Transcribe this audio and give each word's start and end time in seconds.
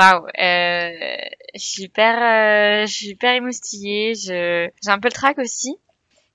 Waouh, 0.00 0.24
euh, 0.28 1.18
super, 1.56 2.14
euh, 2.22 2.86
je 2.86 2.90
suis 2.90 3.08
hyper 3.08 3.34
émoustillée. 3.34 4.14
Je, 4.14 4.70
j'ai 4.82 4.90
un 4.90 4.98
peu 4.98 5.08
le 5.08 5.12
trac 5.12 5.36
aussi, 5.36 5.76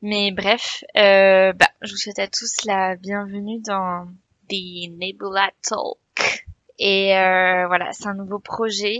mais 0.04 0.30
bref, 0.30 0.84
euh, 0.96 1.52
bah, 1.52 1.72
je 1.82 1.90
vous 1.90 1.98
souhaite 1.98 2.20
à 2.20 2.28
tous 2.28 2.64
la 2.66 2.96
bienvenue 2.96 3.60
dans 3.62 4.06
The 4.50 4.92
Nebula 4.92 5.50
Talk. 5.64 6.46
Et 6.78 7.18
euh, 7.18 7.66
voilà, 7.66 7.92
c'est 7.94 8.06
un 8.06 8.14
nouveau 8.14 8.38
projet, 8.38 9.00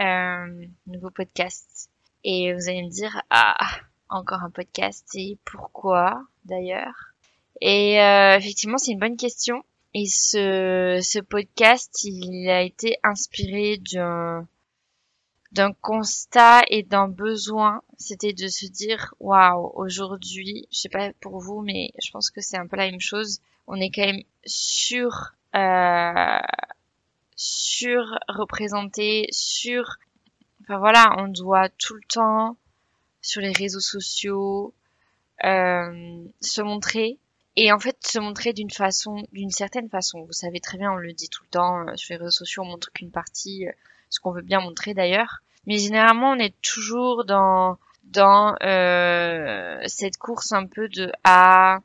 euh, 0.00 0.64
nouveau 0.86 1.10
podcast. 1.10 1.90
Et 2.24 2.54
vous 2.54 2.66
allez 2.66 2.84
me 2.84 2.90
dire, 2.90 3.20
ah, 3.28 3.58
encore 4.08 4.42
un 4.42 4.50
podcast 4.50 5.06
et 5.16 5.36
pourquoi 5.44 6.22
d'ailleurs? 6.46 7.12
Et 7.60 8.00
euh, 8.00 8.38
effectivement, 8.38 8.78
c'est 8.78 8.92
une 8.92 9.00
bonne 9.00 9.18
question. 9.18 9.62
Et 9.94 10.06
ce, 10.06 11.00
ce 11.02 11.18
podcast, 11.18 12.04
il 12.04 12.48
a 12.48 12.62
été 12.62 12.98
inspiré 13.02 13.80
d'un 13.92 14.46
d'un 15.52 15.72
constat 15.72 16.60
et 16.68 16.82
d'un 16.82 17.08
besoin, 17.08 17.82
c'était 17.96 18.34
de 18.34 18.48
se 18.48 18.66
dire 18.66 19.14
waouh, 19.18 19.72
aujourd'hui, 19.76 20.66
je 20.70 20.78
sais 20.80 20.88
pas 20.90 21.10
pour 21.20 21.40
vous, 21.40 21.62
mais 21.62 21.90
je 22.04 22.10
pense 22.10 22.30
que 22.30 22.42
c'est 22.42 22.58
un 22.58 22.66
peu 22.66 22.76
la 22.76 22.90
même 22.90 23.00
chose. 23.00 23.40
On 23.66 23.76
est 23.76 23.90
quand 23.90 24.04
même 24.04 24.22
sur 24.44 25.32
euh, 25.54 26.38
sur 27.36 28.18
représenté, 28.28 29.26
sur 29.30 29.96
enfin 30.62 30.78
voilà, 30.78 31.14
on 31.18 31.28
doit 31.28 31.70
tout 31.70 31.94
le 31.94 32.06
temps 32.08 32.58
sur 33.22 33.40
les 33.40 33.52
réseaux 33.52 33.80
sociaux 33.80 34.74
euh, 35.44 36.24
se 36.40 36.60
montrer 36.60 37.18
et 37.58 37.72
en 37.72 37.80
fait 37.80 37.96
se 38.06 38.20
montrer 38.20 38.52
d'une 38.52 38.70
façon 38.70 39.26
d'une 39.32 39.50
certaine 39.50 39.88
façon. 39.88 40.22
Vous 40.22 40.32
savez 40.32 40.60
très 40.60 40.78
bien 40.78 40.92
on 40.92 40.96
le 40.96 41.12
dit 41.12 41.28
tout 41.28 41.42
le 41.42 41.50
temps 41.50 41.88
euh, 41.88 41.96
sur 41.96 42.14
les 42.14 42.18
réseaux 42.18 42.30
sociaux 42.30 42.62
on 42.62 42.66
montre 42.66 42.92
qu'une 42.92 43.10
partie 43.10 43.66
euh, 43.66 43.72
ce 44.10 44.20
qu'on 44.20 44.30
veut 44.30 44.42
bien 44.42 44.60
montrer 44.60 44.94
d'ailleurs. 44.94 45.40
Mais 45.66 45.78
généralement 45.78 46.30
on 46.30 46.38
est 46.38 46.54
toujours 46.62 47.24
dans 47.24 47.78
dans 48.04 48.54
euh, 48.62 49.80
cette 49.86 50.18
course 50.18 50.52
un 50.52 50.66
peu 50.66 50.88
de 50.88 51.10
ah 51.24 51.80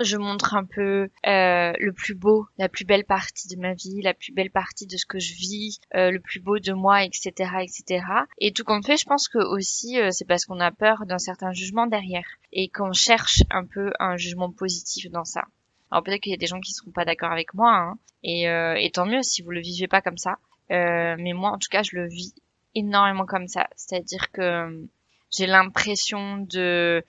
je 0.00 0.16
montre 0.16 0.54
un 0.54 0.64
peu 0.64 1.08
euh, 1.26 1.72
le 1.78 1.92
plus 1.92 2.14
beau, 2.14 2.46
la 2.58 2.68
plus 2.68 2.84
belle 2.84 3.04
partie 3.04 3.48
de 3.48 3.60
ma 3.60 3.74
vie, 3.74 4.00
la 4.02 4.14
plus 4.14 4.32
belle 4.32 4.50
partie 4.50 4.86
de 4.86 4.96
ce 4.96 5.06
que 5.06 5.18
je 5.18 5.34
vis, 5.34 5.80
euh, 5.94 6.10
le 6.10 6.20
plus 6.20 6.40
beau 6.40 6.58
de 6.58 6.72
moi, 6.72 7.04
etc., 7.04 7.32
etc. 7.60 8.04
Et 8.38 8.52
tout 8.52 8.64
compte 8.64 8.86
fait, 8.86 8.96
je 8.96 9.04
pense 9.04 9.28
que 9.28 9.38
aussi 9.38 10.00
euh, 10.00 10.10
c'est 10.10 10.26
parce 10.26 10.44
qu'on 10.44 10.60
a 10.60 10.70
peur 10.70 11.06
d'un 11.06 11.18
certain 11.18 11.52
jugement 11.52 11.86
derrière 11.86 12.26
et 12.52 12.68
qu'on 12.68 12.92
cherche 12.92 13.42
un 13.50 13.64
peu 13.64 13.92
un 13.98 14.16
jugement 14.16 14.50
positif 14.50 15.10
dans 15.10 15.24
ça. 15.24 15.44
Alors 15.90 16.02
peut-être 16.04 16.20
qu'il 16.20 16.32
y 16.32 16.34
a 16.34 16.38
des 16.38 16.46
gens 16.46 16.60
qui 16.60 16.72
seront 16.72 16.90
pas 16.90 17.04
d'accord 17.04 17.32
avec 17.32 17.54
moi, 17.54 17.74
hein, 17.74 17.98
et, 18.22 18.48
euh, 18.48 18.74
et 18.74 18.90
tant 18.90 19.06
mieux 19.06 19.22
si 19.22 19.42
vous 19.42 19.50
le 19.50 19.60
vivez 19.60 19.88
pas 19.88 20.02
comme 20.02 20.18
ça. 20.18 20.38
Euh, 20.70 21.16
mais 21.18 21.32
moi, 21.32 21.50
en 21.50 21.58
tout 21.58 21.68
cas, 21.70 21.82
je 21.82 21.96
le 21.96 22.08
vis 22.08 22.34
énormément 22.74 23.24
comme 23.24 23.48
ça. 23.48 23.68
C'est-à-dire 23.76 24.30
que 24.32 24.40
euh, 24.40 24.86
j'ai 25.30 25.46
l'impression 25.46 26.38
de 26.38 27.04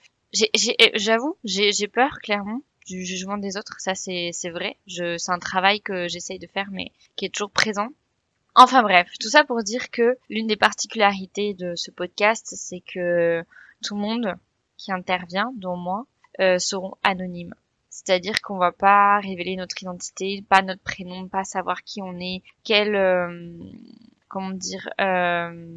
j'avoue, 0.94 1.36
j'ai 1.44 1.88
peur 1.88 2.18
clairement 2.22 2.62
du 2.90 3.04
jugement 3.04 3.38
des 3.38 3.56
autres, 3.56 3.76
ça 3.78 3.94
c'est 3.94 4.32
vrai. 4.50 4.76
Je 4.86 5.16
c'est 5.16 5.32
un 5.32 5.38
travail 5.38 5.80
que 5.80 6.08
j'essaye 6.08 6.38
de 6.38 6.46
faire 6.46 6.68
mais 6.72 6.90
qui 7.16 7.24
est 7.24 7.28
toujours 7.30 7.50
présent. 7.50 7.88
Enfin 8.56 8.82
bref, 8.82 9.08
tout 9.20 9.28
ça 9.28 9.44
pour 9.44 9.62
dire 9.62 9.90
que 9.90 10.18
l'une 10.28 10.48
des 10.48 10.56
particularités 10.56 11.54
de 11.54 11.74
ce 11.76 11.90
podcast, 11.90 12.46
c'est 12.56 12.80
que 12.80 13.44
tout 13.82 13.94
le 13.94 14.00
monde 14.00 14.34
qui 14.76 14.92
intervient, 14.92 15.52
dont 15.56 15.76
moi, 15.76 16.06
euh, 16.40 16.58
seront 16.58 16.96
anonymes. 17.02 17.54
C'est-à-dire 17.90 18.40
qu'on 18.40 18.58
va 18.58 18.72
pas 18.72 19.20
révéler 19.20 19.56
notre 19.56 19.80
identité, 19.82 20.44
pas 20.48 20.62
notre 20.62 20.82
prénom, 20.82 21.28
pas 21.28 21.44
savoir 21.44 21.82
qui 21.82 22.02
on 22.02 22.18
est, 22.18 22.42
quel 22.64 22.96
euh, 22.96 23.52
comment 24.28 24.50
dire 24.50 24.88
euh, 25.00 25.68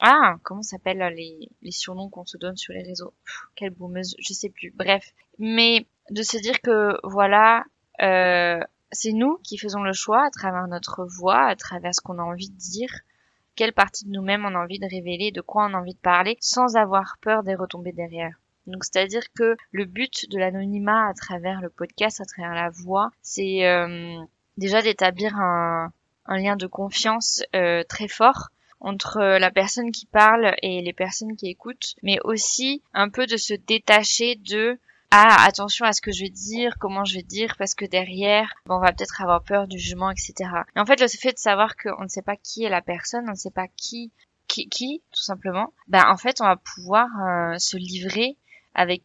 ah, 0.00 0.36
comment 0.42 0.62
s'appellent 0.62 1.14
les, 1.14 1.48
les 1.62 1.70
surnoms 1.70 2.10
qu'on 2.10 2.26
se 2.26 2.36
donne 2.36 2.56
sur 2.56 2.74
les 2.74 2.82
réseaux 2.82 3.14
Quelle 3.54 3.70
boumeuse, 3.70 4.14
je 4.18 4.34
sais 4.34 4.50
plus. 4.50 4.70
Bref, 4.76 5.14
mais 5.38 5.86
de 6.10 6.22
se 6.22 6.36
dire 6.36 6.60
que 6.60 6.98
voilà, 7.04 7.64
euh, 8.02 8.60
c'est 8.92 9.12
nous 9.12 9.38
qui 9.42 9.58
faisons 9.58 9.82
le 9.82 9.92
choix 9.92 10.24
à 10.24 10.30
travers 10.30 10.66
notre 10.68 11.04
voix, 11.04 11.46
à 11.46 11.56
travers 11.56 11.94
ce 11.94 12.00
qu'on 12.00 12.18
a 12.18 12.22
envie 12.22 12.50
de 12.50 12.56
dire, 12.56 12.90
quelle 13.54 13.72
partie 13.72 14.04
de 14.04 14.10
nous-mêmes 14.10 14.44
on 14.44 14.54
a 14.54 14.62
envie 14.62 14.78
de 14.78 14.86
révéler, 14.86 15.32
de 15.32 15.40
quoi 15.40 15.66
on 15.66 15.74
a 15.74 15.78
envie 15.78 15.94
de 15.94 15.98
parler, 15.98 16.36
sans 16.40 16.76
avoir 16.76 17.16
peur 17.20 17.42
des 17.42 17.54
retombées 17.54 17.92
derrière. 17.92 18.38
Donc 18.66 18.84
c'est-à-dire 18.84 19.22
que 19.36 19.56
le 19.70 19.84
but 19.84 20.28
de 20.30 20.38
l'anonymat 20.38 21.08
à 21.08 21.14
travers 21.14 21.60
le 21.60 21.70
podcast, 21.70 22.20
à 22.20 22.24
travers 22.24 22.54
la 22.54 22.70
voix, 22.70 23.10
c'est 23.22 23.66
euh, 23.66 24.18
déjà 24.58 24.82
d'établir 24.82 25.36
un, 25.36 25.92
un, 26.26 26.36
lien 26.36 26.56
de 26.56 26.66
confiance 26.66 27.42
euh, 27.54 27.84
très 27.84 28.08
fort 28.08 28.48
entre 28.80 29.20
la 29.38 29.50
personne 29.50 29.90
qui 29.90 30.06
parle 30.06 30.54
et 30.62 30.82
les 30.82 30.92
personnes 30.92 31.36
qui 31.36 31.48
écoutent, 31.48 31.94
mais 32.02 32.18
aussi 32.24 32.82
un 32.92 33.08
peu 33.08 33.26
de 33.26 33.36
se 33.36 33.54
détacher 33.54 34.34
de 34.34 34.78
ah 35.10 35.44
attention 35.46 35.86
à 35.86 35.92
ce 35.92 36.00
que 36.00 36.12
je 36.12 36.24
vais 36.24 36.30
dire, 36.30 36.76
comment 36.78 37.04
je 37.04 37.14
vais 37.16 37.22
dire, 37.22 37.56
parce 37.58 37.74
que 37.74 37.84
derrière, 37.84 38.52
bon, 38.66 38.76
on 38.76 38.80
va 38.80 38.92
peut-être 38.92 39.20
avoir 39.20 39.42
peur 39.42 39.66
du 39.68 39.78
jugement, 39.78 40.10
etc. 40.10 40.34
Et 40.74 40.80
en 40.80 40.86
fait, 40.86 41.00
le 41.00 41.08
fait 41.08 41.32
de 41.32 41.38
savoir 41.38 41.76
qu'on 41.76 42.02
ne 42.02 42.08
sait 42.08 42.22
pas 42.22 42.36
qui 42.36 42.64
est 42.64 42.68
la 42.68 42.82
personne, 42.82 43.24
on 43.28 43.32
ne 43.32 43.36
sait 43.36 43.50
pas 43.50 43.68
qui, 43.76 44.12
qui, 44.48 44.68
qui 44.68 45.02
tout 45.12 45.22
simplement, 45.22 45.72
ben 45.88 46.04
en 46.08 46.16
fait, 46.16 46.40
on 46.40 46.44
va 46.44 46.56
pouvoir 46.56 47.08
euh, 47.22 47.58
se 47.58 47.76
livrer 47.76 48.36
avec 48.74 49.02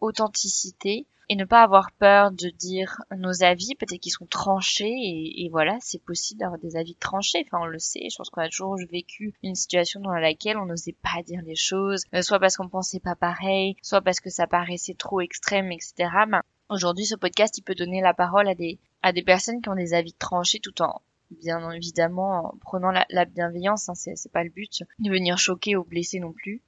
authenticité 0.00 1.06
et 1.30 1.36
ne 1.36 1.44
pas 1.44 1.62
avoir 1.62 1.92
peur 1.92 2.32
de 2.32 2.48
dire 2.50 3.00
nos 3.16 3.44
avis, 3.44 3.76
peut-être 3.76 4.00
qu'ils 4.00 4.10
sont 4.10 4.26
tranchés 4.26 4.90
et, 4.90 5.48
voilà, 5.48 5.78
c'est 5.80 6.02
possible 6.02 6.40
d'avoir 6.40 6.58
des 6.58 6.76
avis 6.76 6.96
tranchés. 6.96 7.46
Enfin, 7.46 7.62
on 7.62 7.66
le 7.66 7.78
sait. 7.78 8.08
Je 8.10 8.16
pense 8.16 8.30
qu'on 8.30 8.42
a 8.42 8.48
toujours 8.48 8.76
vécu 8.90 9.32
une 9.44 9.54
situation 9.54 10.00
dans 10.00 10.10
laquelle 10.10 10.58
on 10.58 10.66
n'osait 10.66 10.96
pas 11.00 11.22
dire 11.22 11.40
les 11.46 11.54
choses, 11.54 12.02
euh, 12.14 12.22
soit 12.22 12.40
parce 12.40 12.56
qu'on 12.56 12.68
pensait 12.68 12.98
pas 12.98 13.14
pareil, 13.14 13.76
soit 13.80 14.00
parce 14.00 14.18
que 14.18 14.28
ça 14.28 14.48
paraissait 14.48 14.94
trop 14.94 15.20
extrême, 15.20 15.70
etc. 15.70 16.10
Ben, 16.28 16.42
aujourd'hui, 16.68 17.06
ce 17.06 17.14
podcast, 17.14 17.56
il 17.58 17.62
peut 17.62 17.76
donner 17.76 18.00
la 18.00 18.12
parole 18.12 18.48
à 18.48 18.56
des 18.56 18.80
à 19.02 19.12
des 19.12 19.22
personnes 19.22 19.62
qui 19.62 19.68
ont 19.68 19.76
des 19.76 19.94
avis 19.94 20.14
tranchés 20.14 20.58
tout 20.58 20.82
en 20.82 21.00
bien 21.30 21.70
évidemment 21.70 22.46
en 22.46 22.56
prenant 22.60 22.90
la, 22.90 23.06
la 23.08 23.24
bienveillance, 23.24 23.88
hein, 23.88 23.94
c'est 23.94 24.32
pas 24.32 24.42
le 24.42 24.50
but 24.50 24.82
de 24.98 25.10
venir 25.10 25.38
choquer 25.38 25.76
ou 25.76 25.84
blesser 25.84 26.18
non 26.18 26.32
plus 26.32 26.60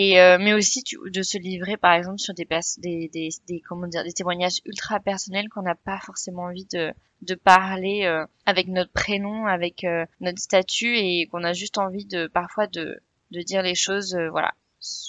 et 0.00 0.20
euh, 0.20 0.38
mais 0.38 0.54
aussi 0.54 0.84
tu, 0.84 0.96
de 1.10 1.22
se 1.22 1.38
livrer 1.38 1.76
par 1.76 1.92
exemple 1.94 2.20
sur 2.20 2.32
des, 2.32 2.46
des, 2.78 3.08
des, 3.08 3.30
des 3.48 3.60
comment 3.68 3.88
dire 3.88 4.04
des 4.04 4.12
témoignages 4.12 4.60
ultra 4.64 5.00
personnels 5.00 5.48
qu'on 5.48 5.62
n'a 5.62 5.74
pas 5.74 5.98
forcément 5.98 6.44
envie 6.44 6.68
de 6.72 6.92
de 7.22 7.34
parler 7.34 8.04
euh, 8.04 8.24
avec 8.46 8.68
notre 8.68 8.92
prénom 8.92 9.46
avec 9.46 9.82
euh, 9.82 10.06
notre 10.20 10.38
statut 10.38 10.96
et 10.96 11.26
qu'on 11.26 11.42
a 11.42 11.52
juste 11.52 11.78
envie 11.78 12.06
de 12.06 12.28
parfois 12.28 12.68
de 12.68 13.00
de 13.32 13.40
dire 13.42 13.62
les 13.62 13.74
choses 13.74 14.14
euh, 14.14 14.30
voilà 14.30 14.52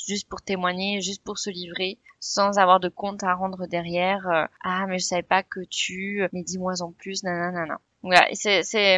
juste 0.07 0.27
pour 0.27 0.41
témoigner 0.41 1.01
juste 1.01 1.23
pour 1.23 1.37
se 1.37 1.51
livrer 1.51 1.99
sans 2.19 2.57
avoir 2.57 2.79
de 2.79 2.89
compte 2.89 3.23
à 3.23 3.35
rendre 3.35 3.67
derrière 3.67 4.27
euh, 4.27 4.45
ah 4.63 4.87
mais 4.87 4.97
je 4.97 5.05
savais 5.05 5.21
pas 5.21 5.43
que 5.43 5.59
tu 5.69 6.27
mais 6.33 6.41
dis-moi 6.41 6.81
en 6.81 6.91
plus 6.93 7.23
nanana 7.23 7.79
voilà, 8.01 8.27
c'est 8.33 8.63
c'est 8.63 8.97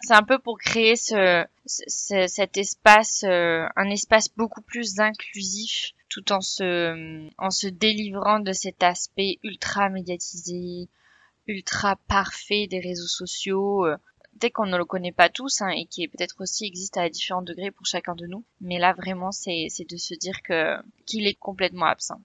c'est 0.00 0.14
un 0.14 0.22
peu 0.22 0.38
pour 0.38 0.58
créer 0.58 0.96
ce, 0.96 1.44
ce 1.66 2.26
cet 2.26 2.56
espace, 2.56 3.24
euh, 3.24 3.66
un 3.76 3.88
espace 3.88 4.28
beaucoup 4.36 4.62
plus 4.62 4.98
inclusif, 4.98 5.92
tout 6.08 6.32
en 6.32 6.40
se 6.40 7.28
en 7.38 7.50
se 7.50 7.68
délivrant 7.68 8.40
de 8.40 8.52
cet 8.52 8.82
aspect 8.82 9.38
ultra 9.44 9.90
médiatisé, 9.90 10.88
ultra 11.46 11.96
parfait 12.08 12.66
des 12.66 12.80
réseaux 12.80 13.06
sociaux. 13.06 13.86
Euh, 13.86 13.96
dès 14.34 14.50
qu'on 14.50 14.66
ne 14.66 14.78
le 14.78 14.86
connaît 14.86 15.12
pas 15.12 15.28
tous 15.28 15.60
hein, 15.60 15.68
et 15.68 15.84
qui 15.84 16.08
peut-être 16.08 16.40
aussi 16.40 16.64
existe 16.64 16.96
à 16.96 17.08
différents 17.08 17.42
degrés 17.42 17.70
pour 17.70 17.86
chacun 17.86 18.16
de 18.16 18.26
nous. 18.26 18.44
Mais 18.60 18.78
là 18.78 18.92
vraiment 18.92 19.30
c'est 19.30 19.66
c'est 19.68 19.88
de 19.88 19.96
se 19.96 20.14
dire 20.14 20.42
que 20.42 20.76
qu'il 21.06 21.28
est 21.28 21.38
complètement 21.38 21.86
absent. 21.86 22.20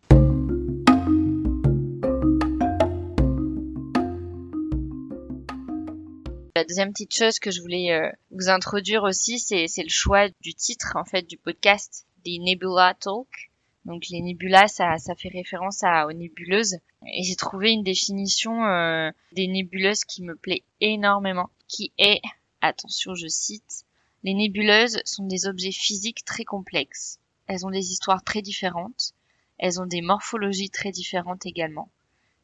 La 6.58 6.64
deuxième 6.64 6.92
petite 6.92 7.16
chose 7.16 7.38
que 7.38 7.52
je 7.52 7.62
voulais 7.62 7.92
euh, 7.92 8.10
vous 8.32 8.50
introduire 8.50 9.04
aussi, 9.04 9.38
c'est 9.38 9.68
le 9.78 9.90
choix 9.90 10.28
du 10.42 10.56
titre 10.56 10.94
en 10.96 11.06
fait 11.06 11.22
du 11.22 11.38
podcast, 11.38 12.08
des 12.26 12.40
Nebula 12.40 12.96
Talk. 13.00 13.28
Donc 13.86 14.08
les 14.10 14.22
nébulas, 14.22 14.68
ça, 14.68 14.98
ça 14.98 15.14
fait 15.14 15.30
référence 15.30 15.84
à, 15.84 16.08
aux 16.08 16.14
nébuleuses. 16.14 16.78
Et 17.14 17.22
j'ai 17.22 17.36
trouvé 17.36 17.74
une 17.74 17.84
définition 17.84 18.66
euh, 18.66 19.12
des 19.34 19.46
nébuleuses 19.46 20.04
qui 20.04 20.24
me 20.24 20.36
plaît 20.36 20.64
énormément, 20.82 21.52
qui 21.68 21.94
est, 22.00 22.22
attention 22.62 23.14
je 23.14 23.28
cite, 23.28 23.86
les 24.24 24.34
nébuleuses 24.34 24.98
sont 25.06 25.28
des 25.28 25.46
objets 25.46 25.72
physiques 25.72 26.26
très 26.26 26.44
complexes. 26.44 27.20
Elles 27.46 27.68
ont 27.68 27.72
des 27.72 27.92
histoires 27.92 28.24
très 28.24 28.42
différentes. 28.42 29.14
Elles 29.60 29.80
ont 29.80 29.86
des 29.86 30.02
morphologies 30.02 30.72
très 30.72 30.90
différentes 30.90 31.46
également. 31.46 31.92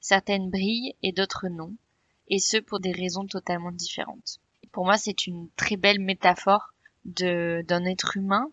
Certaines 0.02 0.52
brillent 0.52 0.94
et 1.02 1.14
d'autres 1.14 1.48
non 1.48 1.74
et 2.28 2.40
ce 2.40 2.58
pour 2.58 2.80
des 2.80 2.92
raisons 2.92 3.26
totalement 3.26 3.72
différentes. 3.72 4.40
Pour 4.72 4.86
moi, 4.86 4.98
c'est 4.98 5.28
une 5.28 5.50
très 5.56 5.78
belle 5.78 6.00
métaphore 6.00 6.74
d'un 7.06 7.86
être 7.86 8.18
humain 8.18 8.50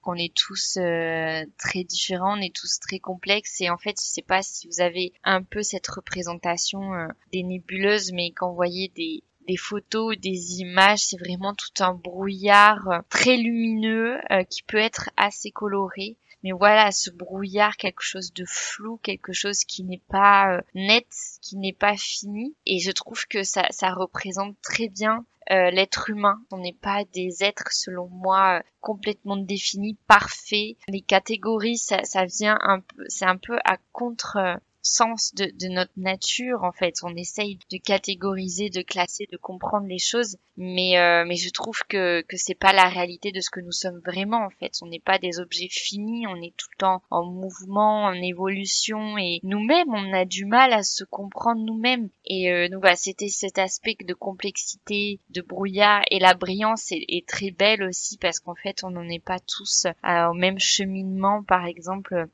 qu'on 0.00 0.14
est 0.14 0.34
tous 0.34 0.76
euh, 0.76 1.44
très 1.58 1.82
différents, 1.82 2.38
on 2.38 2.42
est 2.42 2.54
tous 2.54 2.78
très 2.78 2.98
complexes 2.98 3.60
et 3.62 3.70
en 3.70 3.78
fait, 3.78 3.96
je 3.98 4.06
sais 4.06 4.22
pas 4.22 4.42
si 4.42 4.68
vous 4.68 4.80
avez 4.82 5.14
un 5.24 5.42
peu 5.42 5.62
cette 5.62 5.86
représentation 5.88 6.92
euh, 6.92 7.08
des 7.32 7.42
nébuleuses, 7.42 8.12
mais 8.12 8.30
quand 8.32 8.50
vous 8.50 8.56
voyez 8.56 8.88
des 8.94 9.22
des 9.48 9.56
photos, 9.58 10.16
des 10.18 10.60
images, 10.60 11.00
c'est 11.00 11.18
vraiment 11.18 11.54
tout 11.54 11.82
un 11.82 11.92
brouillard 11.92 13.02
très 13.10 13.36
lumineux 13.36 14.18
qui 14.48 14.62
peut 14.62 14.78
être 14.78 15.10
assez 15.18 15.50
coloré 15.50 16.16
mais 16.44 16.52
voilà, 16.52 16.92
ce 16.92 17.10
brouillard, 17.10 17.78
quelque 17.78 18.02
chose 18.02 18.34
de 18.34 18.44
flou, 18.46 18.98
quelque 18.98 19.32
chose 19.32 19.64
qui 19.64 19.82
n'est 19.82 20.02
pas 20.10 20.56
euh, 20.56 20.60
net, 20.74 21.06
qui 21.40 21.56
n'est 21.56 21.72
pas 21.72 21.96
fini. 21.96 22.54
Et 22.66 22.80
je 22.80 22.92
trouve 22.92 23.26
que 23.26 23.42
ça, 23.42 23.66
ça 23.70 23.94
représente 23.94 24.54
très 24.60 24.88
bien 24.88 25.24
euh, 25.50 25.70
l'être 25.70 26.10
humain. 26.10 26.38
On 26.52 26.58
n'est 26.58 26.74
pas 26.74 27.04
des 27.14 27.42
êtres, 27.42 27.72
selon 27.72 28.08
moi, 28.08 28.62
complètement 28.82 29.38
définis, 29.38 29.96
parfaits. 30.06 30.76
Les 30.86 31.00
catégories, 31.00 31.78
ça, 31.78 32.04
ça 32.04 32.26
vient 32.26 32.58
un 32.60 32.80
peu, 32.80 33.04
c'est 33.08 33.24
un 33.24 33.38
peu 33.38 33.58
à 33.64 33.78
contre 33.92 34.36
sens 34.84 35.34
de, 35.34 35.46
de, 35.46 35.68
notre 35.68 35.92
nature 35.96 36.62
en 36.62 36.72
fait. 36.72 36.96
On 37.02 37.16
essaye 37.16 37.58
de 37.72 37.78
catégoriser, 37.78 38.68
de 38.68 38.82
classer, 38.82 39.26
de 39.32 39.38
comprendre 39.38 39.86
les 39.86 39.98
choses, 39.98 40.36
mais 40.56 40.98
euh, 40.98 41.24
mais 41.26 41.36
je 41.36 41.50
trouve 41.50 41.80
que 41.88 42.20
que 42.22 42.36
c'est 42.36 42.54
pas 42.54 42.72
la 42.72 42.88
réalité 42.88 43.32
de 43.32 43.40
ce 43.40 43.50
que 43.50 43.60
nous 43.60 43.72
sommes 43.72 44.00
vraiment 44.04 44.44
en 44.44 44.50
fait. 44.50 44.74
On 44.82 44.86
n'est 44.86 45.00
pas 45.00 45.18
des 45.18 45.40
objets 45.40 45.68
finis, 45.70 46.26
on 46.26 46.36
est 46.36 46.54
tout 46.56 46.68
le 46.72 46.78
temps 46.78 47.02
en 47.10 47.24
mouvement, 47.24 48.04
en 48.04 48.12
évolution 48.12 49.16
et 49.16 49.40
nous-mêmes 49.42 49.88
on 49.88 50.12
a 50.12 50.26
du 50.26 50.44
mal 50.44 50.72
à 50.74 50.82
se 50.82 51.04
comprendre 51.04 51.64
nous-mêmes. 51.64 52.10
Et 52.26 52.52
euh, 52.52 52.68
donc 52.68 52.80
voilà, 52.82 52.96
c'était 52.96 53.28
cet 53.28 53.58
aspect 53.58 53.96
de 54.04 54.14
complexité, 54.14 55.18
de 55.30 55.40
brouillard 55.40 56.02
et 56.10 56.18
la 56.18 56.34
brillance 56.34 56.92
est, 56.92 57.04
est 57.08 57.26
très 57.26 57.50
belle 57.50 57.82
aussi 57.82 58.18
parce 58.18 58.38
qu'en 58.38 58.54
fait 58.54 58.84
on 58.84 58.90
n'en 58.90 59.08
est 59.08 59.24
pas 59.24 59.38
tous 59.40 59.86
euh, 59.86 60.28
au 60.28 60.34
même 60.34 60.58
cheminement 60.58 61.42
par 61.42 61.64
exemple 61.64 62.28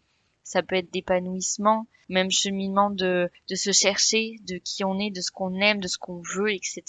ça 0.50 0.62
peut 0.62 0.76
être 0.76 0.93
d'épanouissement, 0.93 1.87
même 2.08 2.31
cheminement 2.31 2.91
de, 2.91 3.31
de 3.49 3.55
se 3.55 3.70
chercher, 3.70 4.37
de 4.49 4.56
qui 4.56 4.82
on 4.82 4.99
est, 4.99 5.11
de 5.11 5.20
ce 5.20 5.31
qu'on 5.31 5.55
aime, 5.61 5.81
de 5.81 5.87
ce 5.87 5.97
qu'on 5.97 6.20
veut, 6.35 6.52
etc. 6.52 6.82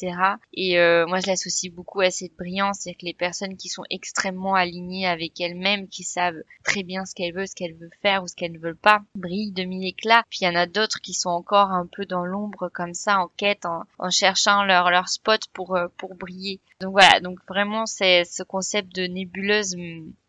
Et 0.54 0.80
euh, 0.80 1.06
moi, 1.06 1.19
je 1.19 1.28
l'associe 1.28 1.72
beaucoup 1.72 2.02
à 2.02 2.10
cette 2.10 2.36
brillance, 2.36 2.80
c'est-à-dire 2.80 2.98
que 3.00 3.06
les 3.06 3.13
personnes 3.13 3.56
qui 3.56 3.69
sont 3.69 3.84
extrêmement 3.92 4.56
alignées 4.56 5.06
avec 5.06 5.40
elles-mêmes, 5.40 5.88
qui 5.88 6.04
savent 6.04 6.42
très 6.63 6.81
bien 6.81 7.06
ce 7.06 7.13
qu'elles 7.13 7.36
veulent, 7.36 7.48
ce 7.48 7.54
qu'elles 7.54 7.75
veulent 7.75 7.92
faire 8.02 8.24
ou 8.24 8.28
ce 8.28 8.36
qu'elles 8.36 8.54
ne 8.54 8.60
veulent 8.60 8.75
pas, 8.75 9.04
brillent 9.13 9.52
de 9.52 9.63
mille 9.63 9.86
éclats. 9.86 10.24
Puis 10.31 10.40
il 10.42 10.46
y 10.46 10.50
en 10.50 10.56
a 10.56 10.66
d'autres 10.66 11.00
qui 11.00 11.13
sont 11.13 11.30
encore 11.30 11.69
un 11.69 11.86
peu 11.86 12.06
dans 12.06 12.25
l'ombre 12.25 12.69
comme 12.74 12.96
ça, 12.96 13.19
en 13.19 13.28
quête, 13.38 13.68
en, 13.68 13.84
en 14.00 14.10
cherchant 14.10 14.63
leur, 14.63 14.90
leur 14.90 15.08
spot 15.08 15.42
pour, 15.54 15.75
euh, 15.75 15.88
pour 15.98 16.16
briller. 16.16 16.60
Donc 16.80 16.94
voilà, 16.94 17.19
donc 17.19 17.38
vraiment, 17.48 17.86
c'est 17.86 18.25
ce 18.25 18.42
concept 18.42 18.96
de 18.96 19.04
nébuleuse 19.04 19.75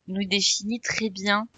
nous 0.08 0.24
définit 0.24 0.80
très 0.80 1.08
bien. 1.08 1.48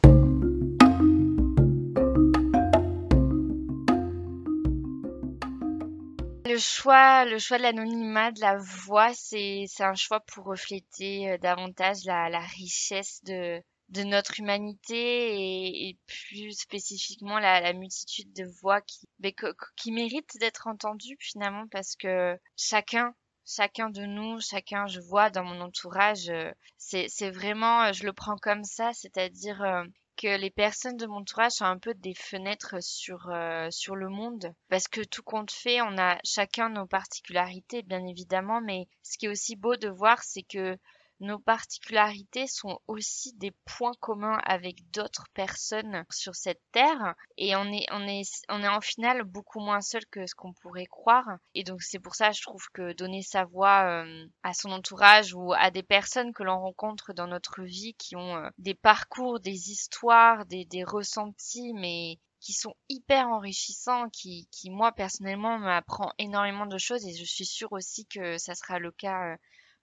Le 6.54 6.60
choix, 6.60 7.24
le 7.24 7.40
choix 7.40 7.58
de 7.58 7.64
l'anonymat, 7.64 8.30
de 8.30 8.40
la 8.40 8.56
voix, 8.56 9.12
c'est 9.12 9.66
un 9.80 9.96
choix 9.96 10.20
pour 10.20 10.44
refléter 10.44 11.32
euh, 11.32 11.36
davantage 11.36 12.04
la, 12.04 12.28
la 12.28 12.38
richesse 12.38 13.24
de 13.24 13.60
de 13.88 14.04
notre 14.04 14.38
humanité 14.38 15.88
et, 15.88 15.98
plus 16.06 16.52
spécifiquement 16.52 17.40
la, 17.40 17.72
multitude 17.72 18.32
de 18.32 18.44
voix 18.62 18.80
qui 18.82 19.08
ben, 19.18 19.32
qui 19.74 19.90
méritent 19.90 20.38
d'être 20.38 20.68
entendues 20.68 21.16
finalement 21.18 21.66
parce 21.72 21.96
que 21.96 22.38
chacun 22.56 23.16
chacun 23.44 23.90
de 23.90 24.02
nous, 24.02 24.40
chacun, 24.40 24.86
je 24.86 25.00
vois 25.00 25.30
dans 25.30 25.42
mon 25.42 25.60
entourage, 25.60 26.28
euh, 26.28 26.52
c'est 26.78 27.30
vraiment, 27.30 27.92
je 27.92 28.04
le 28.04 28.12
prends 28.12 28.36
comme 28.36 28.62
ça, 28.62 28.92
c'est-à-dire 28.92 29.60
euh, 29.60 29.84
que 30.24 30.38
les 30.38 30.50
personnes 30.50 30.96
de 30.96 31.04
mon 31.06 31.18
entourage 31.18 31.52
sont 31.52 31.66
un 31.66 31.76
peu 31.76 31.92
des 31.92 32.14
fenêtres 32.14 32.82
sur 32.82 33.28
euh, 33.28 33.68
sur 33.70 33.94
le 33.94 34.08
monde. 34.08 34.54
Parce 34.70 34.88
que 34.88 35.02
tout 35.02 35.22
compte 35.22 35.50
fait 35.50 35.82
on 35.82 35.98
a 35.98 36.18
chacun 36.24 36.70
nos 36.70 36.86
particularités 36.86 37.82
bien 37.82 38.06
évidemment 38.06 38.62
mais 38.62 38.88
ce 39.02 39.18
qui 39.18 39.26
est 39.26 39.28
aussi 39.28 39.54
beau 39.54 39.76
de 39.76 39.90
voir 39.90 40.22
c'est 40.22 40.42
que 40.42 40.78
nos 41.20 41.38
particularités 41.38 42.46
sont 42.46 42.80
aussi 42.86 43.32
des 43.34 43.52
points 43.64 43.94
communs 44.00 44.38
avec 44.44 44.90
d'autres 44.90 45.26
personnes 45.34 46.04
sur 46.10 46.34
cette 46.34 46.60
terre 46.72 47.14
et 47.36 47.56
on 47.56 47.64
est 47.72 47.86
on 47.90 48.06
est 48.06 48.22
on 48.48 48.62
est 48.62 48.68
en 48.68 48.80
finale 48.80 49.22
beaucoup 49.24 49.60
moins 49.60 49.80
seul 49.80 50.04
que 50.06 50.26
ce 50.26 50.34
qu'on 50.34 50.52
pourrait 50.52 50.86
croire. 50.86 51.38
Et 51.54 51.64
donc 51.64 51.82
c'est 51.82 51.98
pour 51.98 52.14
ça 52.14 52.32
je 52.32 52.42
trouve 52.42 52.66
que 52.72 52.92
donner 52.92 53.22
sa 53.22 53.44
voix 53.44 53.84
euh, 54.04 54.26
à 54.42 54.52
son 54.54 54.70
entourage 54.72 55.34
ou 55.34 55.52
à 55.52 55.70
des 55.70 55.82
personnes 55.82 56.32
que 56.32 56.42
l'on 56.42 56.60
rencontre 56.60 57.12
dans 57.12 57.26
notre 57.26 57.62
vie 57.62 57.94
qui 57.94 58.16
ont 58.16 58.36
euh, 58.36 58.48
des 58.58 58.74
parcours 58.74 59.40
des 59.40 59.70
histoires 59.70 60.44
des, 60.46 60.64
des 60.64 60.84
ressentis 60.84 61.72
mais 61.74 62.18
qui 62.44 62.52
sont 62.52 62.74
hyper 62.90 63.28
enrichissants, 63.28 64.10
qui, 64.10 64.46
qui 64.50 64.68
moi 64.68 64.92
personnellement 64.92 65.58
m'apprend 65.58 66.12
énormément 66.18 66.66
de 66.66 66.76
choses 66.76 67.06
et 67.06 67.14
je 67.14 67.24
suis 67.24 67.46
sûre 67.46 67.72
aussi 67.72 68.04
que 68.06 68.36
ça 68.36 68.54
sera 68.54 68.78
le 68.78 68.92
cas 68.92 69.32
euh, 69.32 69.36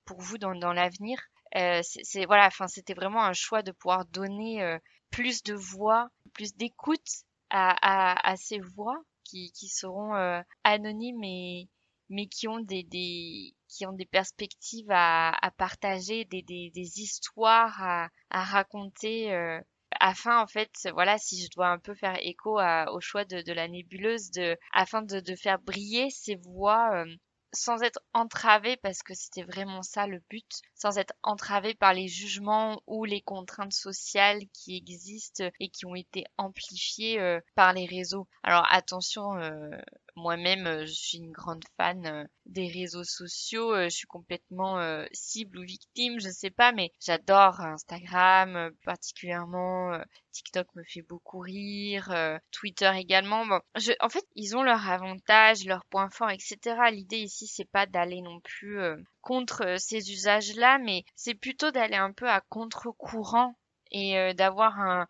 pour 0.06 0.20
vous 0.22 0.38
dans, 0.38 0.56
dans 0.56 0.74
l'avenir. 0.74 1.20
Euh, 1.58 1.82
c'est 1.84 2.26
voilà, 2.26 2.48
enfin 2.48 2.68
c'était 2.68 2.94
vraiment 2.94 3.24
un 3.24 3.34
choix 3.34 3.62
de 3.62 3.72
pouvoir 3.74 4.06
donner 4.06 4.64
euh, 4.64 4.78
plus 5.10 5.44
de 5.44 5.54
voix, 5.54 6.08
plus 6.34 6.56
d'écoute 6.56 7.26
à, 7.50 7.72
à, 7.82 8.32
à, 8.32 8.38
ces 8.38 8.60
voix 8.60 9.02
qui, 9.26 9.52
qui 9.52 9.68
seront 9.68 10.16
euh, 10.16 10.42
anonymes 10.64 11.24
et 11.24 11.70
mais 12.10 12.28
qui 12.28 12.48
ont 12.48 12.60
des, 12.60 12.84
des 12.84 13.54
qui 13.68 13.86
ont 13.86 13.94
des 13.94 14.06
perspectives 14.06 14.90
à, 14.92 15.32
à 15.46 15.52
partager, 15.52 16.26
des, 16.26 16.42
des, 16.42 16.72
des 16.74 17.00
histoires 17.02 17.82
à, 17.82 18.10
à 18.30 18.44
raconter 18.44 19.34
euh, 19.34 19.60
afin 20.00 20.42
en 20.42 20.48
fait 20.48 20.72
voilà 20.94 21.18
si 21.18 21.42
je 21.44 21.50
dois 21.54 21.68
un 21.68 21.80
peu 21.80 21.94
faire 21.96 22.18
écho 22.22 22.58
à, 22.60 22.92
au 22.94 23.02
choix 23.02 23.26
de, 23.26 23.42
de 23.42 23.54
la 23.54 23.68
nébuleuse 23.68 24.32
de 24.32 24.58
afin 24.74 25.02
de, 25.02 25.20
de 25.20 25.36
faire 25.36 25.60
briller 25.60 26.10
ces 26.10 26.36
voix 26.36 27.04
sans 27.54 27.82
être 27.82 28.00
entravé 28.14 28.78
parce 28.78 29.04
que 29.04 29.14
c'était 29.14 29.44
vraiment 29.44 29.84
ça 29.84 30.08
le 30.08 30.22
but, 30.30 30.62
sans 30.76 30.98
être 30.98 31.14
entravé 31.24 31.74
par 31.74 31.94
les 31.94 32.08
jugements 32.08 32.82
ou 32.88 33.06
les 33.06 33.22
contraintes 33.22 33.74
sociales 33.74 34.42
qui 34.54 34.78
existent 34.78 35.50
et 35.60 35.70
qui 35.70 35.86
ont 35.86 35.96
été 35.96 36.26
amplifiées 36.38 37.20
euh, 37.20 37.40
par 37.56 37.74
les 37.74 37.86
réseaux. 37.86 38.28
Alors 38.44 38.68
attention, 38.72 39.38
euh, 39.38 39.70
moi-même, 40.16 40.68
euh, 40.68 40.86
je 40.86 40.94
suis 40.94 41.18
une 41.18 41.32
grande 41.32 41.64
fan 41.78 42.06
euh, 42.06 42.24
des 42.46 42.68
réseaux 42.68 43.04
sociaux. 43.04 43.74
Euh, 43.74 43.86
je 43.86 43.96
suis 43.96 44.08
complètement 44.08 44.78
cible 45.12 45.60
ou 45.60 45.64
victime, 45.64 46.20
je 46.20 46.30
sais 46.30 46.50
pas, 46.50 46.72
mais 46.72 46.92
j'adore 47.00 47.62
Instagram 47.62 48.72
particulièrement. 48.84 49.98
TikTok 50.32 50.68
me 50.76 50.84
fait 50.84 51.02
beaucoup 51.02 51.40
rire, 51.40 52.14
Twitter 52.52 52.92
également. 52.96 53.46
Bon, 53.46 53.60
en 54.00 54.10
fait, 54.10 54.26
ils 54.36 54.56
ont 54.56 54.64
leurs 54.64 54.90
avantages, 54.90 55.66
leurs 55.66 55.86
points 55.86 56.10
forts, 56.10 56.32
etc. 56.32 56.58
L'idée 56.92 57.20
ici, 57.20 57.48
c'est 57.48 57.70
pas 57.70 57.86
d'aller 57.86 58.22
non 58.22 58.40
plus 58.40 58.80
contre 59.22 59.76
ces 59.78 60.12
usages-là, 60.12 60.80
mais 60.80 61.04
c'est 61.16 61.36
plutôt 61.36 61.72
d'aller 61.72 61.98
un 61.98 62.12
peu 62.12 62.30
à 62.30 62.42
contre-courant 62.42 63.56
et 63.92 64.34
d'avoir 64.34 64.80
un, 64.80 65.08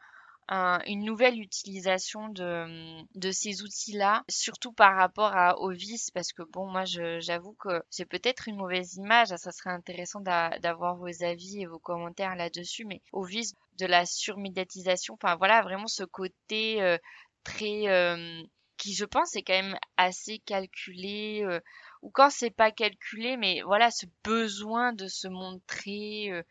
une 0.52 1.06
nouvelle 1.06 1.40
utilisation 1.40 2.28
de, 2.30 3.32
ces 3.32 3.64
outils-là, 3.64 4.24
surtout 4.30 4.74
par 4.74 4.96
rapport 4.96 5.36
à 5.36 5.60
Ovis, 5.62 6.12
parce 6.12 6.34
que 6.34 6.44
bon, 6.44 6.68
moi, 6.68 6.84
j'avoue 6.86 7.54
que 7.54 7.82
c'est 7.90 8.06
peut-être 8.06 8.48
une 8.48 8.58
mauvaise 8.58 8.96
image, 8.96 9.30
ça 9.30 9.52
serait 9.52 9.70
intéressant 9.70 10.20
d'avoir 10.20 10.98
vos 10.98 11.24
avis 11.24 11.62
et 11.62 11.66
vos 11.66 11.80
commentaires 11.80 12.36
là-dessus, 12.36 12.86
mais 12.86 13.02
Ovis, 13.14 13.54
de 13.78 13.86
la 13.86 14.06
surmédiatisation, 14.06 15.14
enfin 15.14 15.36
voilà, 15.38 15.62
vraiment 15.62 15.88
ce 15.88 16.04
côté 16.04 16.82
euh, 16.82 16.98
très... 17.44 17.88
Euh, 17.88 18.44
qui 18.78 18.96
je 18.96 19.06
pense 19.06 19.36
est 19.36 19.44
quand 19.44 19.62
même 19.62 19.78
assez 19.96 20.40
calculé 20.40 21.44
euh, 21.44 21.60
ou 22.02 22.10
quand 22.10 22.32
c'est 22.32 22.50
pas 22.50 22.72
calculé 22.72 23.38
mais 23.38 23.62
voilà 23.62 23.92
ce 23.92 24.08
besoin 24.24 24.92
de 24.92 25.08
se 25.08 25.28
montrer 25.28 26.44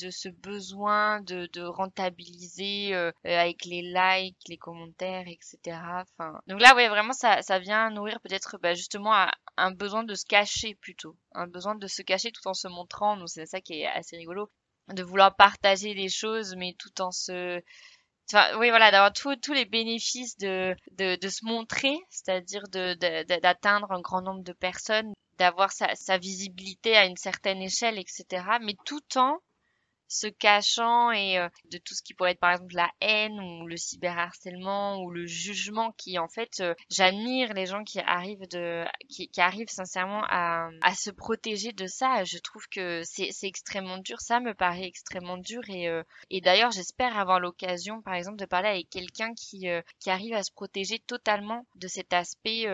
de 0.00 0.10
ce 0.10 0.28
besoin 0.28 1.20
de, 1.20 1.48
de 1.52 1.62
rentabiliser 1.62 2.94
euh, 2.94 3.12
avec 3.24 3.64
les 3.64 3.82
likes, 3.82 4.48
les 4.48 4.56
commentaires, 4.56 5.24
etc. 5.26 5.78
Enfin, 6.02 6.40
donc 6.46 6.60
là, 6.60 6.74
ouais, 6.74 6.88
vraiment, 6.88 7.12
ça, 7.12 7.42
ça 7.42 7.58
vient 7.58 7.90
nourrir 7.90 8.20
peut-être 8.20 8.58
bah, 8.62 8.74
justement 8.74 9.12
un, 9.56 9.70
besoin 9.72 10.04
de 10.04 10.14
se 10.14 10.24
cacher 10.24 10.74
plutôt, 10.76 11.16
un 11.32 11.46
besoin 11.46 11.74
de 11.74 11.86
se 11.86 12.02
cacher 12.02 12.32
tout 12.32 12.46
en 12.46 12.54
se 12.54 12.68
montrant. 12.68 13.16
Donc 13.16 13.28
c'est 13.28 13.46
ça 13.46 13.60
qui 13.60 13.80
est 13.80 13.86
assez 13.86 14.16
rigolo, 14.16 14.50
de 14.88 15.02
vouloir 15.02 15.36
partager 15.36 15.94
les 15.94 16.08
choses, 16.08 16.54
mais 16.56 16.74
tout 16.78 17.00
en 17.00 17.10
se 17.10 17.60
oui, 18.58 18.70
voilà, 18.70 18.90
d'avoir 18.90 19.12
tous 19.12 19.52
les 19.52 19.64
bénéfices 19.64 20.36
de, 20.38 20.76
de, 20.92 21.16
de 21.16 21.28
se 21.28 21.44
montrer, 21.44 21.96
c'est-à-dire 22.10 22.62
d'atteindre 22.70 23.88
de, 23.88 23.94
un 23.94 24.00
grand 24.00 24.22
nombre 24.22 24.44
de 24.44 24.52
personnes, 24.52 25.12
d'avoir 25.38 25.72
sa, 25.72 25.94
sa 25.96 26.18
visibilité 26.18 26.96
à 26.96 27.06
une 27.06 27.16
certaine 27.16 27.62
échelle, 27.62 27.98
etc. 27.98 28.44
Mais 28.60 28.76
tout 28.84 29.18
en 29.18 29.38
se 30.10 30.26
cachant 30.26 31.12
et 31.12 31.38
euh, 31.38 31.48
de 31.70 31.78
tout 31.78 31.94
ce 31.94 32.02
qui 32.02 32.14
pourrait 32.14 32.32
être 32.32 32.40
par 32.40 32.50
exemple 32.50 32.74
la 32.74 32.90
haine 33.00 33.40
ou 33.40 33.66
le 33.66 33.76
cyberharcèlement 33.76 34.98
ou 35.02 35.10
le 35.10 35.24
jugement 35.24 35.92
qui 35.92 36.18
en 36.18 36.28
fait 36.28 36.60
euh, 36.60 36.74
j'admire 36.90 37.54
les 37.54 37.66
gens 37.66 37.84
qui 37.84 38.00
arrivent 38.00 38.48
de 38.48 38.84
qui, 39.08 39.28
qui 39.28 39.40
arrivent 39.40 39.70
sincèrement 39.70 40.24
à, 40.28 40.68
à 40.82 40.94
se 40.94 41.10
protéger 41.10 41.72
de 41.72 41.86
ça. 41.86 42.24
Je 42.24 42.38
trouve 42.38 42.66
que 42.68 43.02
c'est 43.04 43.30
extrêmement 43.42 43.98
dur. 43.98 44.20
Ça 44.20 44.40
me 44.40 44.52
paraît 44.52 44.86
extrêmement 44.86 45.38
dur 45.38 45.62
et 45.68 45.88
euh, 45.88 46.02
et 46.30 46.40
d'ailleurs 46.40 46.72
j'espère 46.72 47.16
avoir 47.16 47.38
l'occasion 47.38 48.02
par 48.02 48.14
exemple 48.14 48.38
de 48.38 48.46
parler 48.46 48.68
avec 48.68 48.90
quelqu'un 48.90 49.32
qui 49.34 49.68
qui 50.00 50.10
arrive 50.10 50.34
à 50.34 50.42
se 50.42 50.50
protéger 50.52 50.98
totalement 50.98 51.66
de 51.76 51.86
cet 51.86 52.12
aspect 52.12 52.66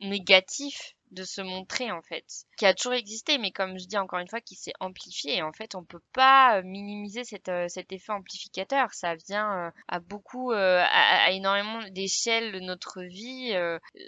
négatif 0.00 0.94
de 1.10 1.24
se 1.24 1.40
montrer 1.40 1.90
en 1.90 2.02
fait, 2.02 2.24
qui 2.56 2.66
a 2.66 2.74
toujours 2.74 2.94
existé, 2.94 3.38
mais 3.38 3.50
comme 3.50 3.78
je 3.78 3.86
dis 3.86 3.96
encore 3.96 4.18
une 4.18 4.28
fois, 4.28 4.40
qui 4.40 4.54
s'est 4.54 4.72
amplifié. 4.80 5.36
Et 5.36 5.42
en 5.42 5.52
fait, 5.52 5.74
on 5.74 5.84
peut 5.84 6.02
pas 6.12 6.58
euh, 6.58 6.62
minimiser 6.64 7.24
cet, 7.24 7.48
euh, 7.48 7.68
cet 7.68 7.92
effet 7.92 8.12
amplificateur. 8.12 8.92
Ça 8.92 9.14
vient 9.14 9.66
euh, 9.66 9.70
à 9.88 10.00
beaucoup, 10.00 10.52
à, 10.52 11.30
énormément 11.30 11.82
d'échelles 11.90 12.52
de 12.52 12.60
notre 12.60 13.02
vie, 13.02 13.54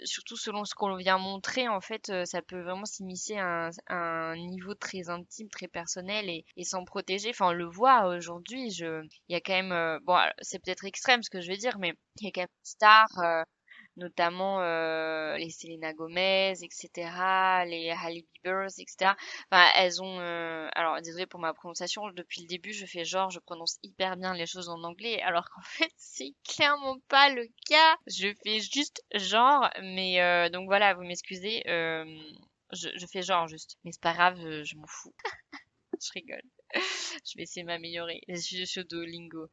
surtout 0.03 0.37
selon 0.37 0.65
ce 0.65 0.75
qu'on 0.75 0.95
vient 0.95 1.17
montrer. 1.17 1.67
En 1.67 1.81
fait, 1.81 2.11
ça 2.25 2.41
peut 2.41 2.61
vraiment 2.61 2.85
s'immiscer 2.85 3.37
à, 3.37 3.69
un, 3.87 4.35
niveau 4.35 4.73
très 4.73 5.09
intime, 5.09 5.49
très 5.49 5.67
personnel 5.67 6.29
et, 6.29 6.45
et 6.57 6.63
sans 6.63 6.83
protéger. 6.85 7.29
Enfin, 7.29 7.49
on 7.49 7.53
le 7.53 7.65
voit 7.65 8.07
aujourd'hui. 8.07 8.71
Je, 8.71 9.03
il 9.27 9.33
y 9.33 9.35
a 9.35 9.41
quand 9.41 9.53
même, 9.53 9.99
bon, 10.03 10.17
c'est 10.41 10.59
peut-être 10.59 10.85
extrême 10.85 11.23
ce 11.23 11.29
que 11.29 11.41
je 11.41 11.47
vais 11.47 11.57
dire, 11.57 11.77
mais 11.79 11.93
il 12.19 12.25
y 12.25 12.27
a 12.27 12.31
quand 12.31 12.41
même 12.41 12.47
star 12.63 13.07
notamment 13.99 14.61
euh, 14.61 15.37
les 15.37 15.49
Selena 15.49 15.93
Gomez, 15.93 16.53
etc., 16.61 16.89
les 17.67 17.91
Halle 17.91 18.21
Bieber, 18.33 18.65
etc. 18.77 19.13
Enfin, 19.51 19.69
elles 19.75 20.01
ont... 20.01 20.19
Euh, 20.19 20.67
alors, 20.73 21.01
désolé 21.01 21.25
pour 21.25 21.39
ma 21.39 21.53
prononciation, 21.53 22.09
depuis 22.11 22.41
le 22.41 22.47
début, 22.47 22.73
je 22.73 22.85
fais 22.85 23.05
genre, 23.05 23.29
je 23.29 23.39
prononce 23.39 23.77
hyper 23.83 24.17
bien 24.17 24.33
les 24.33 24.45
choses 24.45 24.69
en 24.69 24.83
anglais, 24.83 25.21
alors 25.21 25.49
qu'en 25.49 25.61
fait, 25.63 25.91
c'est 25.97 26.33
clairement 26.47 26.97
pas 27.07 27.29
le 27.29 27.47
cas. 27.67 27.95
Je 28.07 28.33
fais 28.43 28.59
juste 28.59 29.03
genre, 29.13 29.69
mais 29.81 30.21
euh, 30.21 30.49
donc 30.49 30.67
voilà, 30.67 30.93
vous 30.93 31.03
m'excusez, 31.03 31.63
euh, 31.67 32.05
je, 32.71 32.89
je, 32.95 33.05
fais 33.05 33.21
genre 33.21 33.47
juste. 33.47 33.77
Mais 33.83 33.91
c'est 33.91 34.01
pas 34.01 34.13
grave, 34.13 34.37
je, 34.41 34.63
je 34.63 34.75
m'en 34.75 34.87
fous. 34.87 35.13
je 36.01 36.11
rigole. 36.13 36.41
je 37.25 37.37
vais 37.37 37.43
essayer 37.43 37.63
de 37.63 37.67
m'améliorer. 37.67 38.21
Je 38.27 38.35
suis 38.35 38.67
sur 38.67 38.85
Duolingo. 38.85 39.47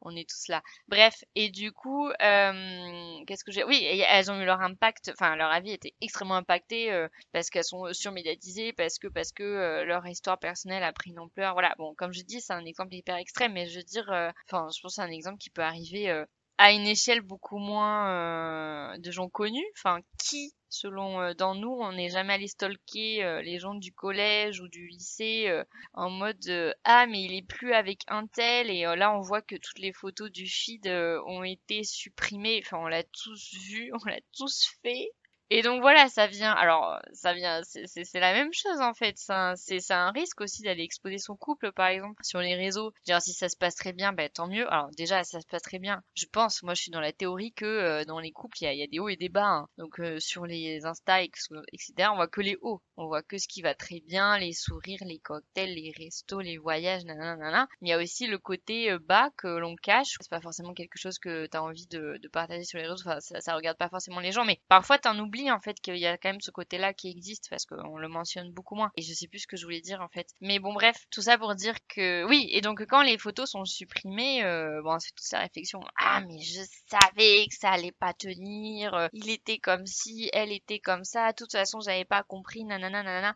On 0.00 0.14
est 0.16 0.28
tous 0.28 0.48
là. 0.48 0.62
Bref, 0.88 1.24
et 1.34 1.50
du 1.50 1.72
coup, 1.72 2.08
euh, 2.08 3.24
qu'est-ce 3.26 3.44
que 3.44 3.52
j'ai? 3.52 3.64
Oui, 3.64 3.84
elles 3.84 4.30
ont 4.30 4.40
eu 4.40 4.44
leur 4.44 4.60
impact. 4.60 5.10
Enfin, 5.12 5.36
leur 5.36 5.50
avis 5.50 5.72
était 5.72 5.94
extrêmement 6.00 6.36
impacté 6.36 6.92
euh, 6.92 7.08
parce 7.32 7.50
qu'elles 7.50 7.64
sont 7.64 7.92
surmédiatisées, 7.92 8.72
parce 8.72 8.98
que 8.98 9.08
parce 9.08 9.32
que 9.32 9.42
euh, 9.42 9.84
leur 9.84 10.06
histoire 10.06 10.38
personnelle 10.38 10.82
a 10.82 10.92
pris 10.92 11.10
une 11.10 11.18
ampleur. 11.20 11.52
Voilà. 11.54 11.74
Bon, 11.78 11.94
comme 11.94 12.12
je 12.12 12.22
dis, 12.22 12.40
c'est 12.40 12.52
un 12.52 12.64
exemple 12.64 12.94
hyper 12.94 13.16
extrême, 13.16 13.52
mais 13.52 13.68
je 13.68 13.78
veux 13.78 13.84
dire, 13.84 14.06
enfin, 14.08 14.68
je 14.74 14.80
pense 14.80 14.82
que 14.82 14.88
c'est 14.88 15.02
un 15.02 15.10
exemple 15.10 15.38
qui 15.38 15.50
peut 15.50 15.62
arriver 15.62 16.24
à 16.58 16.72
une 16.72 16.86
échelle 16.86 17.20
beaucoup 17.20 17.58
moins 17.58 18.98
de 18.98 19.10
gens 19.10 19.28
connus. 19.28 19.66
Enfin, 19.76 20.00
qui 20.18 20.54
selon 20.76 21.20
euh, 21.20 21.34
dans 21.34 21.54
nous, 21.54 21.70
on 21.70 21.92
n'est 21.92 22.10
jamais 22.10 22.34
allé 22.34 22.48
stalker 22.48 23.24
euh, 23.24 23.42
les 23.42 23.58
gens 23.58 23.74
du 23.74 23.92
collège 23.92 24.60
ou 24.60 24.68
du 24.68 24.86
lycée 24.88 25.46
euh, 25.48 25.64
en 25.94 26.10
mode 26.10 26.76
ah 26.84 27.06
mais 27.06 27.22
il 27.22 27.34
est 27.34 27.46
plus 27.46 27.72
avec 27.72 28.00
un 28.08 28.26
tel 28.26 28.70
et 28.70 28.82
là 28.82 29.16
on 29.16 29.20
voit 29.20 29.42
que 29.42 29.56
toutes 29.56 29.78
les 29.78 29.92
photos 29.92 30.30
du 30.30 30.46
feed 30.46 30.86
ont 31.26 31.42
été 31.42 31.84
supprimées. 31.84 32.62
Enfin 32.64 32.78
on 32.78 32.86
l'a 32.86 33.04
tous 33.04 33.54
vu, 33.68 33.90
on 34.04 34.08
l'a 34.08 34.20
tous 34.36 34.66
fait. 34.82 35.10
Et 35.48 35.62
donc 35.62 35.80
voilà, 35.80 36.08
ça 36.08 36.26
vient. 36.26 36.52
Alors, 36.52 36.98
ça 37.12 37.32
vient. 37.32 37.60
C'est 37.64 38.20
la 38.20 38.32
même 38.32 38.52
chose 38.52 38.80
en 38.80 38.94
fait. 38.94 39.16
C'est 39.16 39.92
un 39.92 40.10
risque 40.10 40.40
aussi 40.40 40.62
d'aller 40.62 40.82
exposer 40.82 41.18
son 41.18 41.36
couple, 41.36 41.72
par 41.72 41.86
exemple, 41.86 42.20
sur 42.24 42.40
les 42.40 42.56
réseaux. 42.56 42.92
Dire 43.04 43.22
si 43.22 43.32
ça 43.32 43.48
se 43.48 43.56
passe 43.56 43.76
très 43.76 43.92
bien, 43.92 44.12
ben 44.12 44.28
tant 44.28 44.48
mieux. 44.48 44.70
Alors 44.72 44.90
déjà, 44.96 45.22
ça 45.22 45.40
se 45.40 45.46
passe 45.46 45.62
très 45.62 45.78
bien. 45.78 46.02
Je 46.14 46.26
pense. 46.26 46.62
Moi, 46.62 46.74
je 46.74 46.82
suis 46.82 46.90
dans 46.90 47.00
la 47.00 47.12
théorie 47.12 47.52
que 47.52 47.64
euh, 47.64 48.04
dans 48.04 48.18
les 48.18 48.32
couples, 48.32 48.56
il 48.60 48.64
y 48.64 48.66
a, 48.66 48.74
y 48.74 48.82
a, 48.82 48.86
des 48.88 48.98
hauts 48.98 49.08
et 49.08 49.16
des 49.16 49.28
bas. 49.28 49.46
Hein. 49.46 49.68
Donc 49.78 50.00
euh, 50.00 50.18
sur 50.18 50.46
les 50.46 50.84
Insta, 50.84 51.22
etc. 51.22 52.08
On 52.10 52.16
voit 52.16 52.28
que 52.28 52.40
les 52.40 52.56
hauts. 52.62 52.82
On 52.96 53.06
voit 53.06 53.22
que 53.22 53.38
ce 53.38 53.46
qui 53.46 53.62
va 53.62 53.74
très 53.74 54.00
bien, 54.00 54.38
les 54.38 54.52
sourires, 54.52 55.04
les 55.04 55.18
cocktails, 55.18 55.74
les 55.74 55.92
restos, 55.96 56.40
les 56.40 56.58
voyages, 56.58 57.04
nanana. 57.04 57.68
Il 57.82 57.88
y 57.88 57.92
a 57.92 57.98
aussi 57.98 58.26
le 58.26 58.38
côté 58.38 58.90
euh, 58.90 58.98
bas 58.98 59.30
que 59.36 59.46
l'on 59.46 59.76
cache. 59.76 60.16
C'est 60.20 60.30
pas 60.30 60.40
forcément 60.40 60.74
quelque 60.74 60.98
chose 60.98 61.18
que 61.20 61.46
t'as 61.46 61.60
envie 61.60 61.86
de, 61.86 62.18
de, 62.20 62.28
partager 62.28 62.64
sur 62.64 62.78
les 62.78 62.86
réseaux. 62.88 63.04
Enfin, 63.06 63.20
ça, 63.20 63.40
ça 63.40 63.54
regarde 63.54 63.78
pas 63.78 63.88
forcément 63.88 64.20
les 64.20 64.32
gens, 64.32 64.44
mais 64.44 64.60
parfois 64.68 64.98
t'en 64.98 65.16
oublies 65.18 65.35
en 65.50 65.60
fait 65.60 65.80
qu'il 65.80 65.96
y 65.96 66.06
a 66.06 66.16
quand 66.16 66.30
même 66.30 66.40
ce 66.40 66.50
côté-là 66.50 66.92
qui 66.94 67.10
existe 67.10 67.48
parce 67.50 67.64
qu'on 67.64 67.96
le 67.96 68.08
mentionne 68.08 68.52
beaucoup 68.52 68.74
moins. 68.74 68.90
Et 68.96 69.02
je 69.02 69.12
sais 69.12 69.28
plus 69.28 69.40
ce 69.40 69.46
que 69.46 69.56
je 69.56 69.64
voulais 69.64 69.80
dire 69.80 70.00
en 70.00 70.08
fait. 70.08 70.28
Mais 70.40 70.58
bon 70.58 70.72
bref, 70.74 70.96
tout 71.10 71.22
ça 71.22 71.38
pour 71.38 71.54
dire 71.54 71.74
que 71.88 72.24
oui. 72.24 72.48
Et 72.52 72.60
donc 72.60 72.84
quand 72.86 73.02
les 73.02 73.18
photos 73.18 73.50
sont 73.50 73.64
supprimées, 73.64 74.44
euh, 74.44 74.82
bon 74.82 74.98
c'est 74.98 75.12
toute 75.12 75.26
sa 75.26 75.40
réflexion. 75.40 75.80
Ah 75.98 76.20
mais 76.26 76.40
je 76.40 76.62
savais 76.90 77.46
que 77.48 77.56
ça 77.58 77.70
allait 77.70 77.92
pas 77.92 78.12
tenir. 78.12 78.94
Euh, 78.94 79.08
il 79.12 79.30
était 79.30 79.58
comme 79.58 79.86
si, 79.86 80.30
elle 80.32 80.52
était 80.52 80.80
comme 80.80 81.04
ça. 81.04 81.30
De 81.32 81.36
toute 81.36 81.52
façon 81.52 81.80
j'avais 81.80 82.04
pas 82.04 82.22
compris. 82.22 82.64
Nanana 82.64 83.02
nanana. 83.02 83.34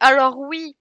Alors 0.00 0.38
oui, 0.38 0.76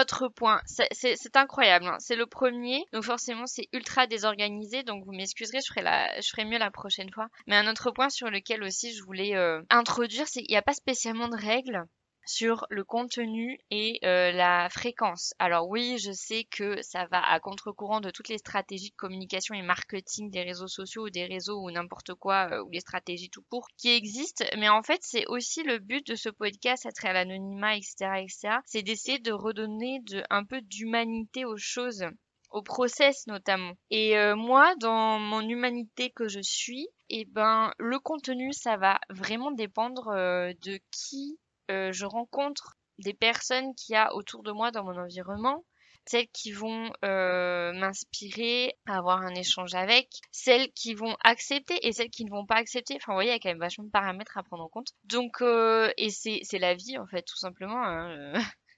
autre 0.00 0.28
point, 0.28 0.60
c'est 0.66 1.36
incroyable, 1.36 1.86
hein. 1.86 1.96
c'est 1.98 2.16
le 2.16 2.26
premier, 2.26 2.84
donc 2.92 3.04
forcément 3.04 3.46
c'est 3.46 3.68
ultra 3.72 4.06
désorganisé, 4.06 4.82
donc 4.82 5.04
vous 5.04 5.12
m'excuserez, 5.12 5.58
je 5.60 6.28
ferai 6.28 6.44
mieux 6.44 6.58
la 6.58 6.70
prochaine 6.70 7.10
fois. 7.12 7.28
Mais 7.46 7.56
un 7.56 7.70
autre 7.70 7.90
point 7.90 8.10
sur 8.10 8.30
lequel 8.30 8.62
aussi 8.62 8.94
je 8.94 9.02
voulais 9.02 9.36
euh, 9.36 9.62
introduire, 9.70 10.26
c'est 10.28 10.42
qu'il 10.42 10.52
n'y 10.52 10.56
a 10.56 10.62
pas 10.62 10.74
spécialement 10.74 11.28
de 11.28 11.36
règles 11.36 11.84
sur 12.26 12.66
le 12.70 12.84
contenu 12.84 13.58
et 13.70 13.98
euh, 14.04 14.32
la 14.32 14.68
fréquence. 14.68 15.32
Alors 15.38 15.68
oui, 15.68 15.96
je 15.98 16.12
sais 16.12 16.44
que 16.44 16.82
ça 16.82 17.06
va 17.06 17.22
à 17.24 17.40
contre-courant 17.40 18.00
de 18.00 18.10
toutes 18.10 18.28
les 18.28 18.38
stratégies 18.38 18.90
de 18.90 18.96
communication 18.96 19.54
et 19.54 19.62
marketing 19.62 20.30
des 20.30 20.42
réseaux 20.42 20.68
sociaux 20.68 21.06
ou 21.06 21.10
des 21.10 21.24
réseaux 21.24 21.62
ou 21.62 21.70
n'importe 21.70 22.14
quoi, 22.14 22.48
euh, 22.50 22.64
ou 22.64 22.70
les 22.70 22.80
stratégies 22.80 23.30
tout 23.30 23.44
court 23.48 23.68
qui 23.76 23.90
existent, 23.90 24.44
mais 24.58 24.68
en 24.68 24.82
fait 24.82 25.00
c'est 25.02 25.26
aussi 25.26 25.62
le 25.62 25.78
but 25.78 26.06
de 26.06 26.16
ce 26.16 26.28
podcast 26.28 26.84
à 26.86 26.92
travers 26.92 27.24
l'anonymat, 27.24 27.76
etc., 27.76 27.94
etc., 28.18 28.48
c'est 28.66 28.82
d'essayer 28.82 29.18
de 29.18 29.32
redonner 29.32 30.00
de, 30.02 30.22
un 30.28 30.44
peu 30.44 30.60
d'humanité 30.60 31.44
aux 31.44 31.56
choses 31.56 32.04
au 32.50 32.62
process 32.62 33.26
notamment. 33.26 33.74
Et 33.90 34.16
euh, 34.18 34.34
moi, 34.34 34.74
dans 34.76 35.18
mon 35.18 35.40
humanité 35.48 36.10
que 36.10 36.28
je 36.28 36.40
suis, 36.40 36.88
et 37.08 37.20
eh 37.20 37.24
ben 37.24 37.72
le 37.78 37.98
contenu, 38.00 38.52
ça 38.52 38.76
va 38.76 38.98
vraiment 39.10 39.52
dépendre 39.52 40.06
de 40.10 40.80
qui 40.90 41.38
euh, 41.70 41.92
je 41.92 42.06
rencontre 42.06 42.76
des 42.98 43.14
personnes 43.14 43.74
qu'il 43.74 43.94
y 43.94 43.96
a 43.96 44.14
autour 44.14 44.42
de 44.42 44.52
moi 44.52 44.70
dans 44.70 44.84
mon 44.84 44.96
environnement, 44.98 45.64
celles 46.06 46.28
qui 46.28 46.52
vont 46.52 46.92
euh, 47.04 47.72
m'inspirer 47.72 48.74
avoir 48.86 49.22
un 49.22 49.34
échange 49.34 49.74
avec, 49.74 50.08
celles 50.30 50.72
qui 50.72 50.94
vont 50.94 51.16
accepter 51.24 51.86
et 51.86 51.92
celles 51.92 52.10
qui 52.10 52.24
ne 52.24 52.30
vont 52.30 52.46
pas 52.46 52.56
accepter. 52.56 52.94
Enfin, 52.96 53.12
vous 53.12 53.16
voyez, 53.16 53.30
il 53.30 53.32
y 53.32 53.36
a 53.36 53.40
quand 53.40 53.48
même 53.50 53.58
vachement 53.58 53.84
de 53.84 53.90
paramètres 53.90 54.38
à 54.38 54.42
prendre 54.42 54.64
en 54.64 54.68
compte. 54.68 54.92
Donc, 55.04 55.42
euh, 55.42 55.92
et 55.96 56.10
c'est 56.10 56.58
la 56.58 56.74
vie 56.74 56.96
en 56.98 57.06
fait, 57.06 57.22
tout 57.22 57.36
simplement. 57.36 57.82
Hein. 57.84 58.32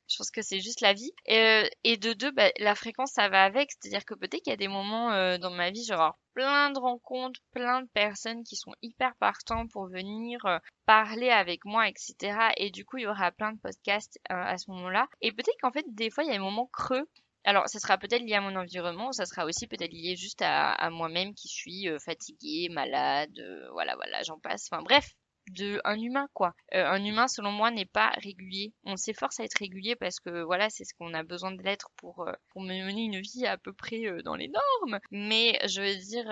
Je 0.09 0.17
pense 0.17 0.31
que 0.31 0.43
c'est 0.43 0.61
juste 0.61 0.81
la 0.81 0.95
vie. 0.95 1.13
Euh, 1.29 1.69
et 1.85 1.97
de 1.97 2.13
deux, 2.15 2.31
bah, 2.31 2.51
la 2.59 2.75
fréquence, 2.75 3.13
ça 3.13 3.29
va 3.29 3.45
avec. 3.45 3.71
C'est-à-dire 3.73 4.05
que 4.05 4.15
peut-être 4.15 4.43
qu'il 4.43 4.51
y 4.51 4.55
a 4.55 4.57
des 4.57 4.69
moments 4.69 5.13
euh, 5.13 5.39
dans 5.39 5.51
ma 5.51 5.71
vie, 5.71 5.85
genre 5.85 6.19
plein 6.35 6.71
de 6.71 6.79
rencontres, 6.79 7.41
plein 7.53 7.83
de 7.83 7.89
personnes 7.93 8.43
qui 8.45 8.57
sont 8.57 8.73
hyper 8.81 9.15
partants 9.17 9.67
pour 9.69 9.89
venir 9.89 10.45
euh, 10.47 10.59
parler 10.87 11.31
avec 11.31 11.65
moi, 11.65 11.89
etc. 11.89 12.39
Et 12.57 12.71
du 12.71 12.85
coup, 12.85 12.97
il 12.97 13.05
y 13.05 13.07
aura 13.07 13.33
plein 13.33 13.53
de 13.53 13.59
podcasts 13.61 14.19
à 14.31 14.57
ce 14.57 14.71
moment-là. 14.71 15.09
Et 15.21 15.33
peut-être 15.33 15.59
qu'en 15.61 15.73
fait, 15.73 15.85
des 15.89 16.11
fois, 16.11 16.25
il 16.25 16.29
y 16.29 16.31
a 16.31 16.35
des 16.35 16.39
moments 16.39 16.71
creux 16.73 17.09
alors, 17.45 17.67
ça 17.67 17.79
sera 17.79 17.97
peut-être 17.97 18.25
lié 18.25 18.35
à 18.35 18.43
mon 18.43 18.57
environnement, 18.57 19.11
ça 19.13 19.25
sera 19.25 19.47
aussi 19.47 19.67
peut-être 19.69 19.93
lié 19.93 20.17
juste 20.17 20.43
à, 20.43 20.73
à 20.73 20.91
moi-même 20.91 21.33
qui 21.35 21.49
suis 21.49 21.89
fatiguée, 22.05 22.69
malade, 22.69 23.31
voilà, 23.73 23.95
voilà, 23.95 24.23
j'en 24.23 24.39
passe. 24.39 24.69
Enfin 24.71 24.83
bref, 24.83 25.15
de 25.53 25.81
un 25.85 25.99
humain 25.99 26.29
quoi. 26.35 26.55
Euh, 26.75 26.85
un 26.87 27.05
humain 27.05 27.29
selon 27.29 27.53
moi 27.53 27.71
n'est 27.71 27.87
pas 27.87 28.11
régulier. 28.17 28.73
On 28.85 28.97
s'efforce 28.97 29.41
à 29.41 29.45
être 29.45 29.59
régulier 29.59 29.97
parce 29.97 30.21
que 30.21 30.43
voilà 30.43 30.71
c'est 30.71 30.85
ce 30.85 30.95
qu'on 30.95 31.15
a 31.15 31.23
besoin 31.23 31.53
de 31.53 31.63
l'être 31.63 31.91
pour 31.97 32.27
euh, 32.27 32.33
pour 32.51 32.63
mener 32.63 33.05
une 33.05 33.21
vie 33.21 33.47
à 33.47 33.59
peu 33.59 33.73
près 33.73 34.07
euh, 34.07 34.23
dans 34.23 34.37
les 34.37 34.49
normes. 34.49 35.01
Mais 35.11 35.59
je 35.67 35.81
veux 35.81 35.97
dire 35.97 36.27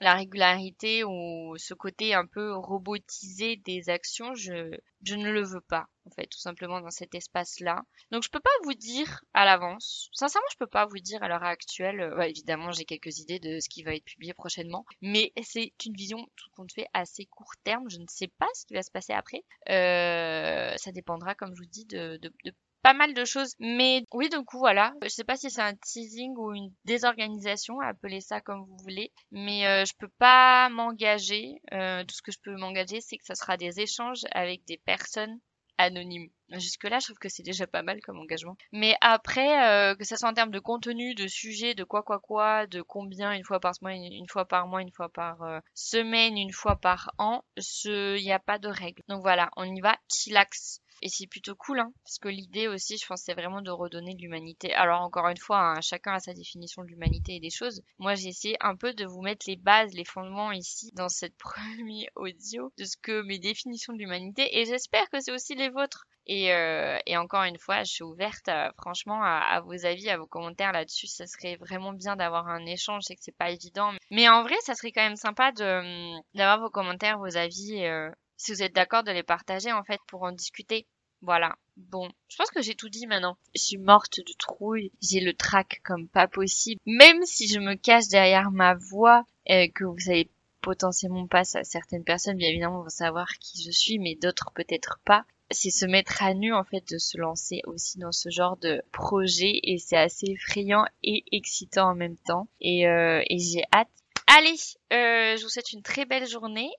la 0.00 0.14
régularité 0.14 1.04
ou 1.04 1.56
ce 1.56 1.74
côté 1.74 2.14
un 2.14 2.26
peu 2.26 2.54
robotisé 2.54 3.56
des 3.56 3.88
actions, 3.88 4.34
je, 4.34 4.70
je 5.02 5.14
ne 5.14 5.30
le 5.30 5.42
veux 5.42 5.60
pas, 5.60 5.86
en 6.06 6.10
fait, 6.10 6.26
tout 6.26 6.38
simplement 6.38 6.80
dans 6.80 6.90
cet 6.90 7.14
espace-là. 7.14 7.82
Donc 8.10 8.22
je 8.22 8.30
peux 8.30 8.40
pas 8.40 8.50
vous 8.64 8.74
dire 8.74 9.24
à 9.34 9.44
l'avance. 9.44 10.08
Sincèrement, 10.12 10.46
je 10.52 10.56
peux 10.58 10.66
pas 10.66 10.86
vous 10.86 10.98
dire 10.98 11.22
à 11.22 11.28
l'heure 11.28 11.44
actuelle. 11.44 12.00
Euh, 12.00 12.20
évidemment, 12.22 12.72
j'ai 12.72 12.84
quelques 12.84 13.18
idées 13.18 13.40
de 13.40 13.60
ce 13.60 13.68
qui 13.68 13.82
va 13.82 13.94
être 13.94 14.04
publié 14.04 14.34
prochainement, 14.34 14.84
mais 15.02 15.32
c'est 15.42 15.72
une 15.84 15.94
vision 15.94 16.26
tout 16.36 16.50
compte 16.54 16.72
fait 16.72 16.86
assez 16.94 17.26
court 17.26 17.54
terme. 17.64 17.88
Je 17.88 17.98
ne 17.98 18.06
sais 18.08 18.28
pas 18.28 18.48
ce 18.54 18.66
qui 18.66 18.74
va 18.74 18.82
se 18.82 18.90
passer 18.90 19.12
après. 19.12 19.44
Euh, 19.68 20.74
ça 20.76 20.92
dépendra, 20.92 21.34
comme 21.34 21.54
je 21.54 21.62
vous 21.62 21.68
dis, 21.68 21.86
de, 21.86 22.18
de, 22.18 22.32
de 22.44 22.54
pas 22.82 22.94
mal 22.94 23.14
de 23.14 23.24
choses. 23.24 23.54
Mais 23.60 24.04
oui, 24.12 24.28
du 24.28 24.38
coup, 24.44 24.58
voilà. 24.58 24.92
Je 25.02 25.08
sais 25.08 25.24
pas 25.24 25.36
si 25.36 25.50
c'est 25.50 25.62
un 25.62 25.74
teasing 25.74 26.34
ou 26.36 26.52
une 26.54 26.72
désorganisation, 26.84 27.80
appelez 27.80 28.20
ça 28.20 28.40
comme 28.40 28.64
vous 28.64 28.76
voulez. 28.82 29.12
Mais 29.30 29.66
euh, 29.66 29.84
je 29.84 29.92
peux 29.98 30.10
pas 30.18 30.68
m'engager. 30.70 31.56
Euh, 31.72 32.04
tout 32.04 32.14
ce 32.14 32.22
que 32.22 32.32
je 32.32 32.38
peux 32.42 32.56
m'engager, 32.56 33.00
c'est 33.00 33.16
que 33.18 33.24
ça 33.24 33.34
sera 33.34 33.56
des 33.56 33.80
échanges 33.80 34.24
avec 34.32 34.64
des 34.66 34.78
personnes 34.78 35.38
anonymes. 35.78 36.30
Jusque-là, 36.50 36.98
je 36.98 37.06
trouve 37.06 37.18
que 37.18 37.28
c'est 37.28 37.42
déjà 37.42 37.66
pas 37.66 37.82
mal 37.82 38.00
comme 38.00 38.18
engagement. 38.18 38.56
Mais 38.72 38.96
après, 39.00 39.66
euh, 39.66 39.94
que 39.94 40.04
ça 40.04 40.16
soit 40.16 40.28
en 40.28 40.34
termes 40.34 40.50
de 40.50 40.58
contenu, 40.58 41.14
de 41.14 41.26
sujet, 41.26 41.74
de 41.74 41.84
quoi 41.84 42.02
quoi 42.02 42.18
quoi, 42.18 42.66
de 42.66 42.82
combien 42.82 43.32
une 43.32 43.44
fois 43.44 43.60
par 43.60 43.74
semaine, 43.74 44.02
une, 44.02 44.28
fois 44.28 44.46
par 44.46 44.66
mois, 44.66 44.82
une 44.82 44.92
fois 44.92 45.08
par 45.08 45.42
euh, 45.42 45.60
semaine, 45.74 46.38
une 46.38 46.52
fois 46.52 46.76
par 46.76 47.12
an, 47.18 47.44
il 47.84 48.22
n'y 48.22 48.32
a 48.32 48.38
pas 48.38 48.58
de 48.58 48.68
règle. 48.68 49.02
Donc 49.08 49.22
voilà, 49.22 49.50
on 49.56 49.64
y 49.64 49.80
va 49.80 49.96
chillax. 50.10 50.80
Et 51.00 51.08
c'est 51.08 51.28
plutôt 51.28 51.54
cool, 51.54 51.78
hein, 51.78 51.92
parce 52.02 52.18
que 52.18 52.28
l'idée 52.28 52.66
aussi, 52.66 52.98
je 52.98 53.06
pense, 53.06 53.22
c'est 53.22 53.34
vraiment 53.34 53.62
de 53.62 53.70
redonner 53.70 54.14
de 54.14 54.20
l'humanité. 54.20 54.74
Alors 54.74 55.00
encore 55.02 55.28
une 55.28 55.36
fois, 55.36 55.60
hein, 55.60 55.80
chacun 55.80 56.14
a 56.14 56.18
sa 56.18 56.34
définition 56.34 56.82
de 56.82 56.88
l'humanité 56.88 57.36
et 57.36 57.40
des 57.40 57.50
choses. 57.50 57.82
Moi, 57.98 58.14
j'ai 58.14 58.28
essayé 58.28 58.56
un 58.60 58.74
peu 58.74 58.92
de 58.94 59.06
vous 59.06 59.20
mettre 59.20 59.46
les 59.48 59.56
bases, 59.56 59.94
les 59.94 60.04
fondements 60.04 60.50
ici, 60.50 60.90
dans 60.94 61.08
cette 61.08 61.36
première 61.38 62.10
audio, 62.16 62.72
de 62.78 62.84
ce 62.84 62.96
que 62.96 63.22
mes 63.22 63.38
définitions 63.38 63.92
de 63.92 63.98
l'humanité, 63.98 64.58
et 64.58 64.64
j'espère 64.64 65.08
que 65.10 65.20
c'est 65.20 65.32
aussi 65.32 65.54
les 65.54 65.68
vôtres. 65.68 66.06
Et, 66.28 66.52
euh, 66.52 66.98
et, 67.06 67.16
encore 67.16 67.44
une 67.44 67.58
fois, 67.58 67.84
je 67.84 67.90
suis 67.92 68.04
ouverte, 68.04 68.48
euh, 68.48 68.70
franchement, 68.76 69.22
à, 69.22 69.60
vos 69.60 69.86
avis, 69.86 70.10
à 70.10 70.18
vos 70.18 70.26
commentaires 70.26 70.72
là-dessus. 70.72 71.06
Ça 71.06 71.26
serait 71.26 71.56
vraiment 71.56 71.94
bien 71.94 72.16
d'avoir 72.16 72.48
un 72.48 72.66
échange. 72.66 73.02
Je 73.02 73.06
sais 73.08 73.14
que 73.16 73.22
c'est 73.22 73.36
pas 73.36 73.50
évident, 73.50 73.92
mais 74.10 74.28
en 74.28 74.42
vrai, 74.42 74.56
ça 74.62 74.74
serait 74.74 74.92
quand 74.92 75.02
même 75.02 75.16
sympa 75.16 75.52
de 75.52 76.18
d'avoir 76.36 76.60
vos 76.60 76.70
commentaires, 76.70 77.18
vos 77.18 77.36
avis. 77.36 77.82
Euh, 77.84 78.10
si 78.36 78.52
vous 78.52 78.62
êtes 78.62 78.74
d'accord 78.74 79.02
de 79.02 79.10
les 79.10 79.22
partager 79.22 79.72
en 79.72 79.82
fait 79.84 80.00
pour 80.06 80.22
en 80.22 80.32
discuter. 80.32 80.86
Voilà. 81.22 81.56
Bon, 81.76 82.08
je 82.28 82.36
pense 82.36 82.50
que 82.50 82.62
j'ai 82.62 82.74
tout 82.74 82.88
dit 82.88 83.06
maintenant. 83.06 83.36
Je 83.54 83.62
suis 83.62 83.78
morte 83.78 84.20
de 84.20 84.32
trouille, 84.38 84.92
j'ai 85.02 85.20
le 85.20 85.34
trac 85.34 85.80
comme 85.82 86.08
pas 86.08 86.28
possible. 86.28 86.80
Même 86.86 87.24
si 87.24 87.48
je 87.48 87.58
me 87.58 87.74
cache 87.74 88.08
derrière 88.08 88.50
ma 88.52 88.74
voix, 88.74 89.24
euh, 89.50 89.66
que 89.74 89.84
vous 89.84 89.98
savez 89.98 90.30
potentiellement 90.60 91.26
pas, 91.26 91.44
certaines 91.44 92.04
personnes 92.04 92.36
bien 92.36 92.48
évidemment 92.50 92.82
vont 92.82 92.88
savoir 92.88 93.28
qui 93.40 93.62
je 93.62 93.70
suis, 93.70 93.98
mais 93.98 94.14
d'autres 94.14 94.52
peut-être 94.54 95.00
pas. 95.04 95.24
C'est 95.50 95.70
se 95.70 95.86
mettre 95.86 96.22
à 96.22 96.34
nu 96.34 96.52
en 96.52 96.64
fait 96.64 96.86
de 96.90 96.98
se 96.98 97.16
lancer 97.16 97.62
aussi 97.66 97.98
dans 97.98 98.12
ce 98.12 98.28
genre 98.28 98.56
de 98.58 98.82
projet 98.92 99.60
et 99.62 99.78
c'est 99.78 99.96
assez 99.96 100.26
effrayant 100.26 100.84
et 101.02 101.24
excitant 101.32 101.90
en 101.90 101.94
même 101.94 102.18
temps 102.18 102.48
et, 102.60 102.86
euh, 102.86 103.22
et 103.28 103.38
j'ai 103.38 103.64
hâte. 103.72 103.88
Allez, 104.26 104.56
euh, 104.92 105.36
je 105.36 105.42
vous 105.42 105.48
souhaite 105.48 105.72
une 105.72 105.82
très 105.82 106.04
belle 106.04 106.26
journée 106.26 106.70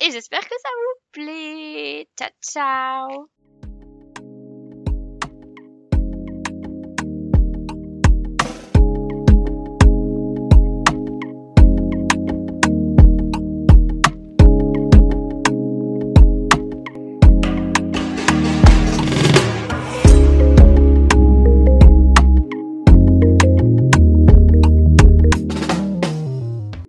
et 0.00 0.10
j'espère 0.10 0.40
que 0.40 0.54
ça 0.62 0.70
vous 0.76 1.00
plaît. 1.12 2.08
Ciao 2.18 2.30
ciao 2.40 3.30